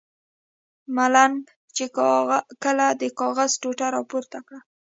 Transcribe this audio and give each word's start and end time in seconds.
ملنګ 0.95 1.39
چې 1.75 1.85
کله 2.63 2.87
د 3.01 3.03
کاغذ 3.19 3.51
ټوټه 3.61 3.87
را 3.95 4.01
پورته 4.09 4.39
کړه. 4.47 4.59